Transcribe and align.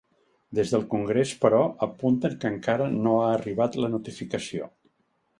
Des 0.59 0.69
del 0.75 0.85
congrés, 0.93 1.33
però, 1.43 1.59
apunten 1.87 2.37
que 2.43 2.51
encara 2.53 2.87
no 2.93 3.13
ha 3.25 3.27
arribat 3.33 3.77
la 3.83 3.91
notificació. 3.97 4.71